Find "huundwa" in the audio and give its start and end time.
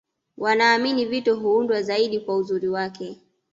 1.35-1.81